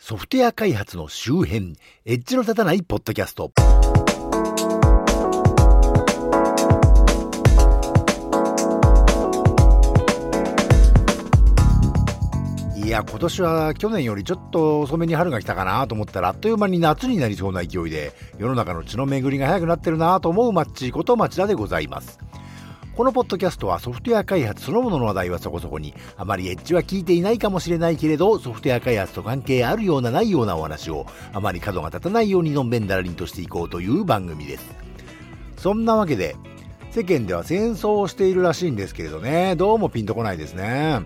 [0.00, 3.52] ソフトウェア開発の周辺、エッジの立たないポッドキャスト。
[12.76, 22.20] いや、今年は去年よりちょっと遅めに春が来たかなと思ったら、あっという間に夏になりそうな勢いで、世の中の血の巡りが早くなってるなと思うマッチこと町田でございます。
[22.98, 34.74] このポッドキャストはソフトウェア開発そのものの話題はそこそこに、あまりエッジは聞いていないかもしれないけれど、ソフトウェア開発と関係あるようなないようなお話を、あまり角が立たないようにのんべんだらりんとしていこうという番組です。
[35.58, 36.34] そんなわけで、
[36.90, 41.02] 世間では戦争をしているらしいんですけれどね、どうもピンとこないですね。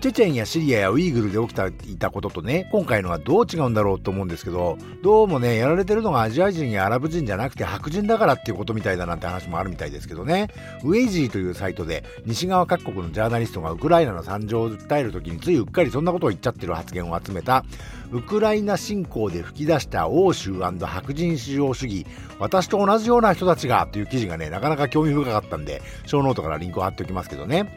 [0.00, 10.48] チェチェンやシリアやウイグルで起きたいたこととね、今回のはどう違うんだろうと思うんですけど、どうもね、やられてるのがアジア人やアラブ人じゃなくて白人だからっていうことみたいだなんて話もあるみたいですけどね、
[10.84, 17.66] ウェイジーというサイトで西側各国のジャーナリストがウクライナの惨状を訴える時についうっかりそんなことを言っちゃってる発言を集めた、
[18.10, 22.06] ウクライナ侵攻で吹き出した欧州白人至上主義、
[22.38, 27.76] 私と同じような人たちがという記事がね、なかなか興味深かったんで、ショーノートからリンクを貼っておきますけどね。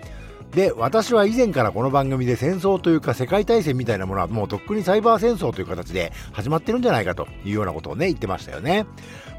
[0.56, 8.86] で、私は以前からこの番組で戦争というか世界大戦みたいなものはもうとっくにサイバー戦争という形で始まってるんじゃないかというようなことをね、言ってましたよね。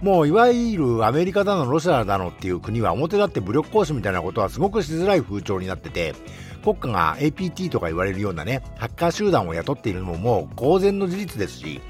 [0.03, 6.15] もういわゆるアメリカだのロシアだのっていう国は表立って武力行使みたいなことはすごくしづらい風潮になってて、
[6.65, 11.81] 国家が APT とか言われるようなね、ハッカー集団を雇っているのももう公然の事実ですし、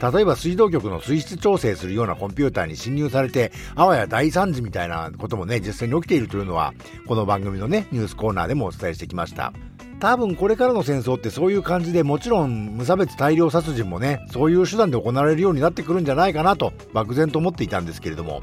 [0.00, 6.72] 例えば水道局の水質調整するようなコンピューターに侵入されて、あわや大惨事みたいなこともね、実際に起きているというのは、
[7.06, 9.52] この番組のね、ニュースコーナーでもお伝えしてきました。
[10.00, 18.40] 多分これからの戦争ってそういう感じでもちろん無差別大量殺人もねそういう手段で行われるようになってくるんじゃないかなと漠然と思っていたんですけれども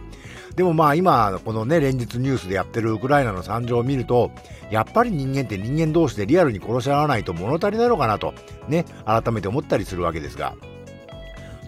[0.55, 4.30] でもまあ今このね連日ニュースでやってるウクライナの惨状を見ると
[4.69, 8.36] やっぱり人間って人間同士でリアルに殺し合わないと物足りないのかなと
[8.67, 10.55] ね改めて思ったりするわけですが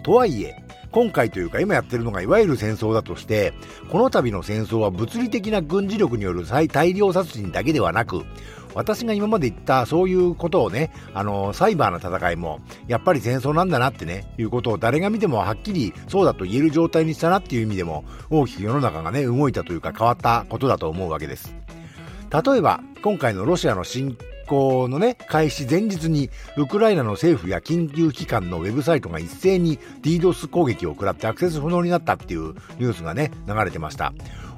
[0.00, 3.52] とはいえ、今回というか今やってるのがいわゆる戦争だとして、
[3.90, 8.24] この度の戦争は物理的な軍事力による大量殺人だけではなく、
[8.74, 21.54] 私が今まで言ったそういうことをね、あの、サイバーの戦いも、やっぱり戦争なんだなってね、いうことを誰が見てもはっきりそうだと言える状態にしたなっていう意味でも、大きく世の中がね、動いたというか変わったことだと思うわけです。
[22.30, 24.16] 例えば、今回のロシアの侵
[24.50, 34.12] 攻のね、開始前日に、ウクライナの政府や緊急機関のウェブサイトが一斉に DDoS 攻撃を食らってアクセス不能になったっていうニュースがね、流れてました。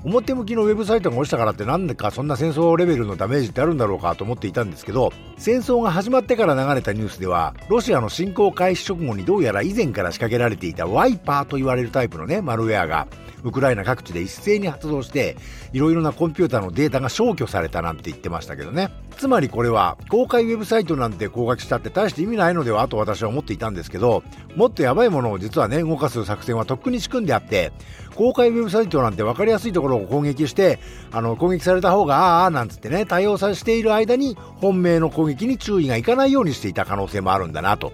[0.05, 13.07] 表向きのウェブサイトが落ちたからってなんでかそんな戦争レベルのダメージってあるんだろうかと思っていたんですけど、戦争が始まってから流れたニュースでは、ロシアの侵攻開始直後にどうやら以前から仕掛けられていたワイパーと言われるタイプのね、マルウェアが
[13.45, 15.37] ウクライナ各地で一斉に発動して、
[15.73, 18.91] いろいろなコンピューターのデータが消去されたなんて言ってましたけどね。
[19.17, 24.23] つまりこれは、公開ウェブサイトなんて攻撃したって大して意味ないのではと私は思っていたんですけど、
[24.57, 27.73] もっとやばいものを実はね、動かす作戦はとっくに仕組んであって、
[28.15, 30.79] 公開ウェブサイトなんて分かりやすいところを攻撃して、
[31.11, 37.93] あの、攻撃された方が、ああ、なんつってね、対応させている間に、本命の攻撃に注意がいかないようにしていた可能性もあるんだなと。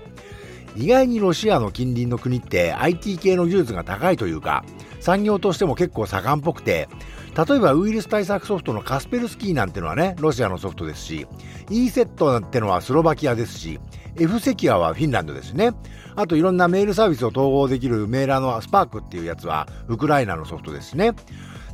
[0.76, 4.64] 意外にロシアの近隣の国って IT 系の技術が高いというか、
[5.00, 6.88] 産業としても結構盛んっぽくて、
[7.36, 11.26] 例えばウイルス対策ソフトのカスペルスキーなんてのはね、ロシアのソフトですし、
[11.70, 13.78] e セットなんてのはスロバキアですし、
[14.16, 15.72] F セキュアはフィンランドですね。
[16.16, 21.12] あといろんなメールサービスを統合できるメーラーのスパークっていうやつはウクライナのソフトですね。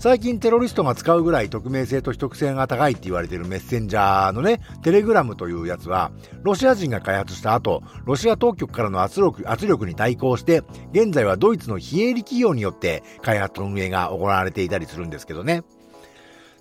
[0.05, 10.63] 最近テロリストが使うぐらい匿名性と秘匿性が高いって言われてるメッセンジャーのね、テレグラムというやつは、ロシア人が開発した後、ロシア当局からの圧力圧力に対抗して、
[10.93, 15.63] 現在はドイツの非営利企業によって開発運営が行われていたりするんですけどね。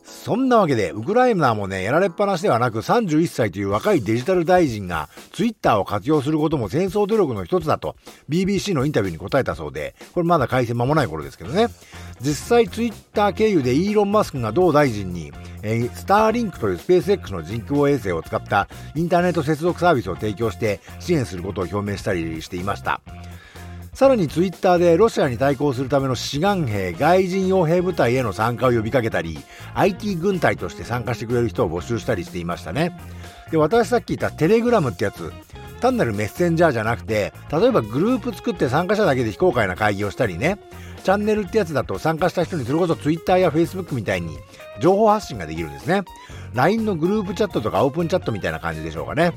[0.04, 7.96] そんなわけで、ウクライナもね、やられっぱなしではなく31歳という若いデジタル大臣がツイッターを活用することも戦争努力の一つだと
[8.30, 11.68] BBC のインタビューに答えたそうで、これまだ改正間もない頃ですけどね。
[12.22, 15.32] 実際ツイッター経由でイーロン・マスクが同大臣に、
[15.62, 23.02] えー、スターリンクというスペース X の人工衛星を使ったインターネット接続サービスを提供して支援することを表明したりしていました。
[23.94, 29.38] さらにツイッターでロシアに対抗するための志願兵、外人傭兵部隊への参加を呼びかけたり、
[29.76, 33.00] IT 軍隊として参加してくれる人を募集したりしていましたね。
[33.52, 35.32] で、私さっき言ったテレグラムってやつ、
[35.80, 40.58] 単なるメッセンジャーじゃなくて、例えばグループ作って参加者だけで非公開な会議をしたりね、
[41.04, 44.38] チャンネルってやつだと参加した人にそれこそ Twitter や Facebook みたいに
[44.80, 46.02] 情報発信ができるんですね。
[46.56, 49.34] LINE のグループチャットとかオープンチャットみたいな感じでしょうかね。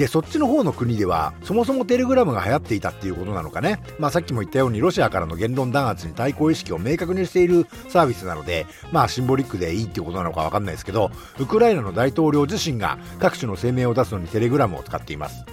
[0.00, 3.82] で、そっちの方の国では、そもそもテレグラムが流行っていたっていうことなのかね。
[3.98, 15.44] まあさっきも言ったようにロシアからの言論弾圧に対抗意識を明確にしているサービスなので、まあシンボリックでいいっていうことなのかわかんないですけど、ウクライナの大統領自身が各種の声明を出すのにテレグラムを使っています。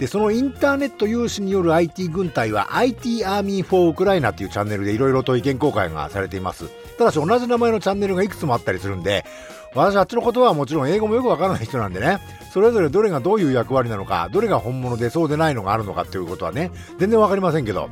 [0.00, 6.68] でそのインターネット有志による IT 軍隊は IT アーミー・フォー・ウクライナっていうチャンネルでいろいろと意見交換がされています
[6.98, 9.24] ただし同じ名前のチャンネルがいくつもあったりするんで
[9.74, 12.18] 私あっちの言葉はもちろん英語もよくわからない人なんでね。
[12.52, 17.88] それぞれどれがどういう役割なのかどれが本物でそうでないのがあるのかっていうことはね全然わかりませんけど。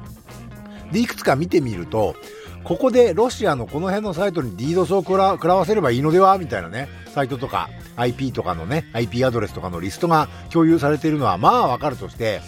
[0.92, 2.16] でいくつか見てみると
[2.64, 6.36] ここでロシアのこの辺のサイトに DDoS を食ら食らわせればいいのでは？
[6.36, 12.42] みたいなねサイトとか IP とかのね IP アドレスとかのリストが共有されているのはまあわかるとして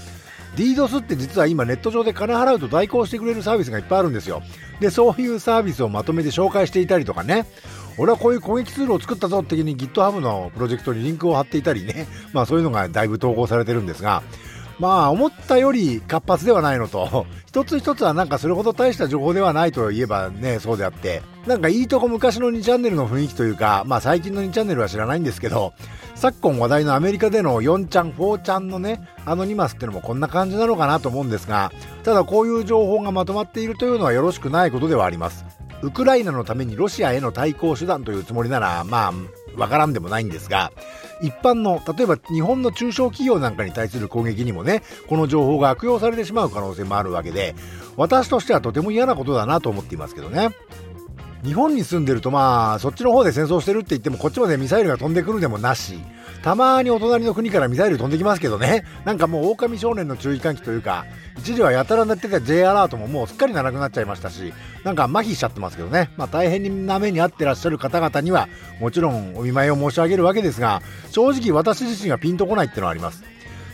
[0.57, 4.43] DDoS って実は今ネット上で金払うと代行してくれるサービスがいっぱいあるんですよ。
[4.81, 7.47] でそういうサービスをまとめて紹介していたりとかね
[7.99, 12.07] 俺はこういう攻撃ツールを作ったぞって時に GitHub のプロジェクトにリンクを貼っていたりね。
[12.33, 14.23] まあそういうのがだいぶ投稿されてるんですが。
[14.79, 17.27] まあ思ったより活発ではないのと。
[17.47, 21.23] 一つ一つはなんかそれほど大した情報ではないと言えばねそうであって。
[21.47, 25.73] なんかいいとこ昔の2チャンネルの雰囲気というかまあ最近の2チャンネルは知らないんですけど
[26.15, 31.73] 昨今話題のアメリカでの4ちゃん4ちゃんのねアノニマスってのもこんな感じなのかなと思うんですが
[32.05, 35.45] ただこういう情報がまとまっているというのはよろしくないことではあります。
[35.83, 39.13] ウクライナのためにロシアへの対抗手段というつもりならまあ
[39.57, 40.73] わからんでもないんですが
[41.21, 47.55] 一般の例えば日本の中小企業なんかに対する攻撃にもねこの情報が悪用されてしまう可能性もあるわけで
[47.97, 50.51] 私としてはとても嫌なことだなと思っていますけどね。
[51.45, 55.99] 日本に住んでるとまあそっちの方で戦争してるって言ってもこっちまでミサイルが飛んでくるでもなし
[56.43, 58.85] たまにお隣の国からミサイル飛んできますけどね。
[59.05, 61.07] なんかもう狼少年の注意喚起というか
[61.39, 64.53] 一時はやたらなってた J アラートももうすっかりなくなっちゃいましたし
[64.85, 66.11] なんか麻痺しちゃってますけどね。
[66.17, 68.49] まあ大変な目に遭ってらっしゃる方々には
[68.81, 70.81] もちろんお見舞いを申し上げるわけですが
[71.11, 73.25] 正直私自身がピンとこないってのはあります。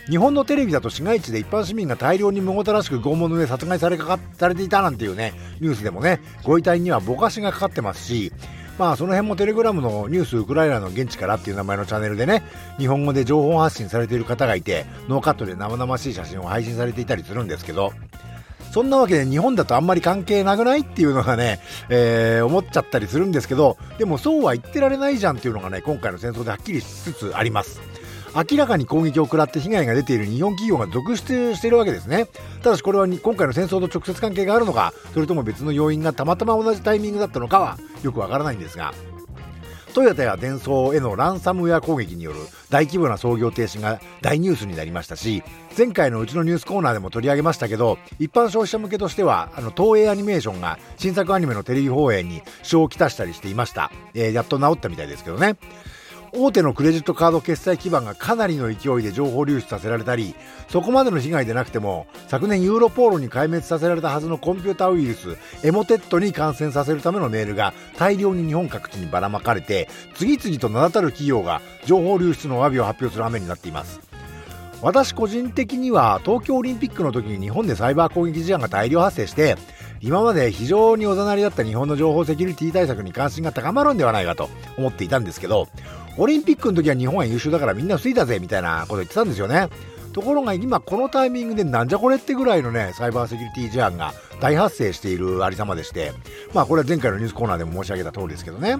[0.09, 8.33] 日本のテレビだと市街地で一般市民が大量にむごたらしく拷問の上殺害されかかされていたなんていうねニュースでもねご遺体にはぼかしがかかってますし
[8.79, 12.41] まあその辺もテレグラムのニュースウクライナの現地からっていう名前のチャンネルでね
[12.79, 17.93] 日本語で情報発信されている方がいてノーカットで生々しい写真を配信されていたりするんですけど
[18.71, 21.59] そんなわけで日本だとあんまり関係なくないっていうのがね、
[21.89, 27.98] えー、思っちゃったりするんですけどでもそうは言ってられないじゃんっていうのがね今回の戦争ではっきりしつつあります。
[28.35, 32.27] 明らかに攻撃を食らって被害が出ている日本企業が続出しているわけですね。
[32.61, 38.93] ただしこれは今回の戦争と直接関係があるのかそれとも別の要因がたまたま同じタイミングだったのかはよくわからないんですが。
[39.93, 42.39] トヨタやデンソーへのランサムウェア攻撃による
[42.69, 45.43] 大規模な操業停止が大ニュースになりましたし
[45.77, 55.57] 前回のうちのニュースコーナーでも取り上げましたけど一般消費者向けとしてはあの東映アニメーションが新作アニメのテレビ放映に支障をきたしたりしていました、えー、やっと治ったみたいですけどね。
[56.31, 60.35] 大手のクレジットカード決済基盤がかなりの勢いで情報流出させられたり
[60.67, 73.99] そこまでの被害でなくても昨年ユーロポーロに壊滅させられたはずのコンピュータウイルスエモテットに感染させるためのメールが大量に日本各地にばらまかれて次々と名だたる企業が情報流出のお詫びを発表する羽目になっています。
[74.81, 79.57] 私個人的には東京オリンピックの時に日本でサイバー攻撃事案が大量発生して
[80.01, 85.67] 今まで非常におざなりだった日本の情報セキュリティ対策に関心が高まるんではないかと思っていたんですけど
[86.17, 89.69] オリンピックの時は日本は優秀だからみんな防いだぜみたいなこと言ってたんですよね。
[90.11, 96.13] ところが今このタイミングでなんじゃこれってぐらいのねサイバーセキュリティ事案が大発生しているありさまでして
[96.53, 98.77] まあこれは前回のニュースコーナーでも申し上げた通りですけどね。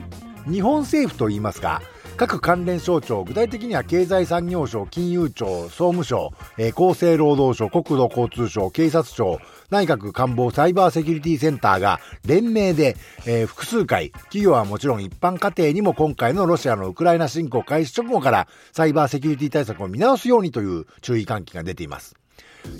[0.50, 1.82] 日本政府といいますか
[2.18, 9.40] 各関連省庁、具体的には経済産業省、金融庁、総務省、えー、厚生労働省、国土交通省、警察庁、
[9.70, 22.16] 内閣官房サイバーセキュリティセンターが連名で、えー、複数回、企業はもちろん一般家庭にも今回のロシアのウクライナ侵攻開始直後からサイバーセキュリティ対策を見直すようにという注意喚起が出ています。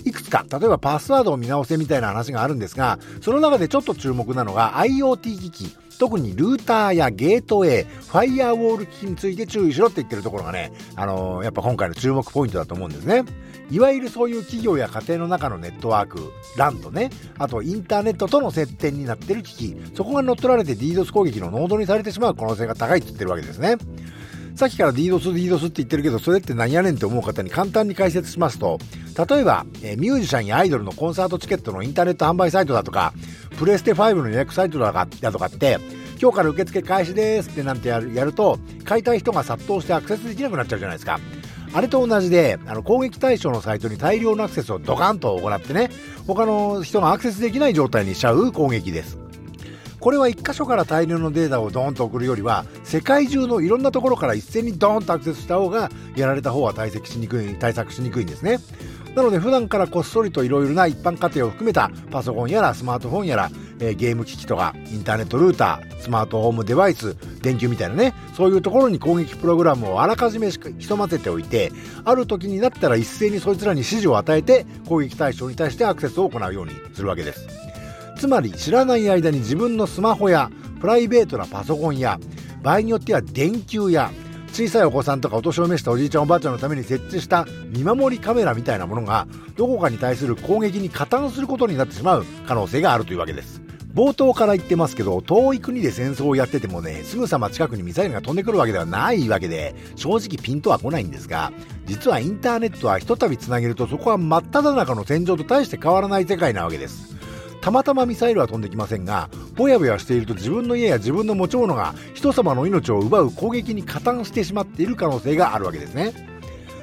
[0.04, 13.24] いくつか、例えばパスワードを見直せみたいな話があるんですが、その中でちょっと注目なのが IoT 機器、特にルーターやゲートウェイ、ファイアウォール機器について注意しろって言ってるところがね、あのー、やっぱ今回の注目ポイントだと思うんですね。
[13.70, 23.76] いわゆるそういう企業や家庭の中のネットワーク、LAN とね、あとインターネットとの接点になってる機器、そこが乗っ取られて DDoS 攻撃のノードにされてしまう可能性が高いって言ってるわけですね。
[24.56, 28.78] さっきから DDoS、DDoS って言ってるけど、それって何やねんって思う方に簡単に解説しますと、
[29.28, 33.14] 例えば、えミュージシャンやアイドルのコンサートチケットのインターネット販売サイトだとか、
[33.58, 35.78] プレステ5の予約サイトだとかって、
[36.20, 41.18] 今日から受付開始ですってなんてやるやると、買いたい人が殺到してアクセスできなくなっちゃうじゃないですか。
[41.72, 45.90] あれと同じで、あの攻撃対象のサイトに大量のアクセスをドカンと行ってね、
[46.26, 49.18] 他の人がアクセスできない状態にしちゃう攻撃です。
[50.00, 58.58] これは1箇所から大量のデータをドーンと送るよりは、世界中のいろんなところから一斉にドーンとアクセスした方が、やられた方は対策しにくい、対策しにくいんですね。
[59.14, 63.50] なので普段からこっそりといろいろな一般家庭を含めたパソコンやらスマートフォンやら
[63.80, 71.72] え、ゲーム機器とかインターネットルータースマートフォームデバイス電球みたいなねそういうところに攻撃プログラムをあらかじめ潜ませておいて
[72.04, 77.46] ある時になったら一斉にそいつらに指示を与えて攻撃対象に対してアクセスを行うようにするわけです。
[78.18, 82.20] つまり知らない間に自分のスマホやプライベートなパソコンや
[82.62, 84.10] 場合によっては電球や
[84.52, 93.59] 小さいお子さんとかお年を召したおじいちゃんおばあちゃんのために設置した見守りカメラみたいなものがどこかに対する攻撃に加担することになってしまう可能性があるというわけです。
[93.94, 101.52] 冒頭から言ってますけど遠い国で戦争をやっててもねすぐさま近くにミサイルが飛んでくるわけではないわけで正直ピンとは来ないんですが
[101.86, 107.10] 実はインターネットはひとたびつなげるとそこは真っ只中の戦場と大して変わらない世界なわけです。
[107.60, 116.29] たまたまミサイルは飛んできませんがぼやぼやしていると自分の家や自分の持ち物が人様の命を奪う攻撃に加担してしまっている可能性があるわけですね。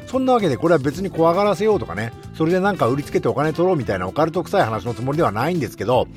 [0.08, 6.08] そんなわけでこれは別に怖がらせようとかねそれでなんか売りつけてお金取ろうみたいなオカルト臭い話のつもりではないんですけど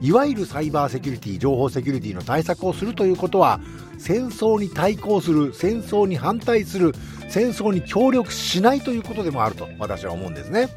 [0.00, 3.60] いわゆるサイバーセキュリティ情報セキュリティの対策をするということは
[3.98, 6.92] 戦争に対抗する戦争に反対する
[7.28, 10.68] 戦争に協力しないということでもあると私は思うんですね。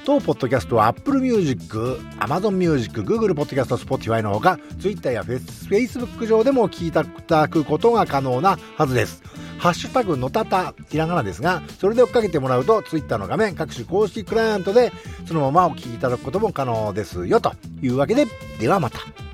[0.09, 1.77] 当ポッドキャストは Apple Music、
[2.17, 9.21] Amazon Music、Google Podcast、Spotify のほか Twitter や Facebook 上でも聞いただくことが可能なはずです。
[9.59, 14.91] ハッシュタグのたた、ひらがなですが、それで追っかけてもらうと、ツイッターの画面、各種公式クライアントで、
[15.27, 18.25] そのままお聞きいただくことも可能ですよ、というわけで、
[18.59, 19.28] ではまた。